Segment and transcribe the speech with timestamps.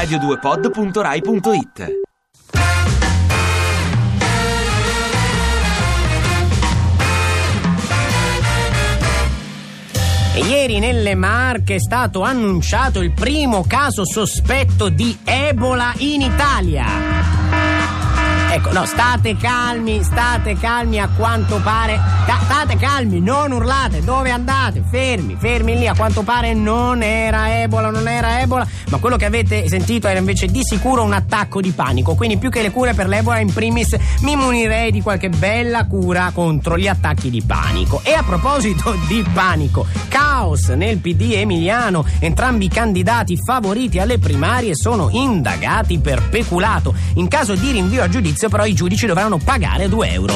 [0.00, 1.98] radio2pod.rai.it
[10.32, 17.19] E ieri nelle Marche è stato annunciato il primo caso sospetto di Ebola in Italia.
[18.52, 22.00] Ecco, no, state calmi, state calmi a quanto pare.
[22.50, 24.82] State calmi, non urlate, dove andate?
[24.90, 29.24] Fermi, fermi lì, a quanto pare non era Ebola, non era Ebola, ma quello che
[29.24, 32.16] avete sentito era invece di sicuro un attacco di panico.
[32.16, 36.32] Quindi più che le cure per l'Ebola, in primis mi munirei di qualche bella cura
[36.34, 38.00] contro gli attacchi di panico.
[38.02, 44.74] E a proposito di panico, caos nel PD emiliano, entrambi i candidati favoriti alle primarie
[44.74, 46.92] sono indagati per peculato.
[47.14, 50.34] In caso di rinvio a giudizio però i giudici dovranno pagare 2 euro.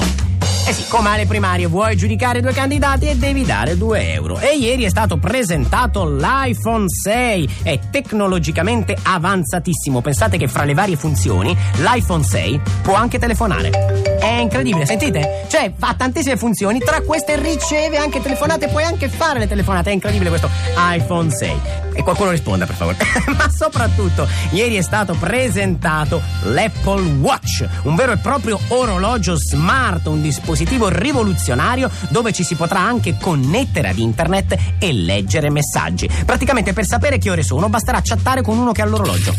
[0.66, 4.38] Eh sì, come alle primarie, vuoi giudicare due candidati e devi dare 2 euro.
[4.38, 10.00] E ieri è stato presentato l'iPhone 6, è tecnologicamente avanzatissimo.
[10.00, 14.13] Pensate che fra le varie funzioni l'iPhone 6 può anche telefonare.
[14.24, 15.44] È incredibile, sentite?
[15.48, 19.90] Cioè, fa tantissime funzioni, tra queste riceve anche telefonate, puoi anche fare le telefonate.
[19.90, 21.60] È incredibile questo iPhone 6.
[21.92, 22.96] E qualcuno risponda, per favore.
[23.36, 30.22] Ma soprattutto, ieri è stato presentato l'Apple Watch, un vero e proprio orologio smart, un
[30.22, 36.08] dispositivo rivoluzionario dove ci si potrà anche connettere ad internet e leggere messaggi.
[36.24, 39.34] Praticamente per sapere che ore sono basterà chattare con uno che ha l'orologio.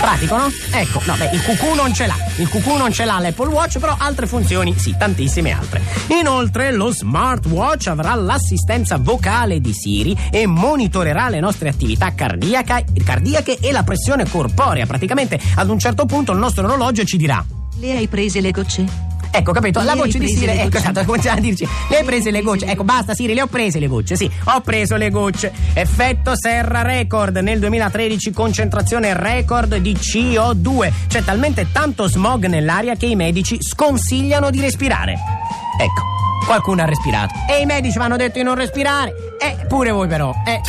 [0.00, 0.48] Pratico, no?
[0.70, 2.16] Ecco, no, beh, il cucù non ce l'ha.
[2.36, 5.82] Il cucù non ce l'ha l'Apple Watch, però altre funzioni sì, tantissime altre.
[6.20, 13.58] Inoltre lo smartwatch avrà l'assistenza vocale di Siri e monitorerà le nostre attività cardiaca, cardiache
[13.60, 14.86] e la pressione corporea.
[14.86, 17.44] Praticamente ad un certo punto il nostro orologio ci dirà
[17.78, 19.09] Le hai prese le gocce?
[19.32, 19.80] Ecco, capito?
[19.82, 21.66] La voce di Siri, ecco, esatto, cominciamo a dirci.
[21.88, 22.66] Le hai prese le gocce?
[22.66, 24.30] Ecco, basta Siri, le ho prese le gocce, sì.
[24.44, 25.52] Ho preso le gocce.
[25.72, 30.92] Effetto serra record nel 2013, concentrazione record di CO2.
[31.06, 35.12] C'è talmente tanto smog nell'aria che i medici sconsigliano di respirare.
[35.12, 36.02] Ecco,
[36.46, 37.34] qualcuno ha respirato.
[37.48, 39.14] E i medici mi hanno detto di non respirare.
[39.40, 40.34] Eh, pure voi però.
[40.44, 40.60] Eh.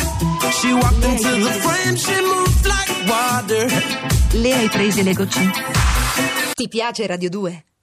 [0.52, 3.66] She walked into the frame, she moved like water.
[4.32, 5.50] Le hai prese le gocce?
[6.54, 7.64] Ti piace Radio 2?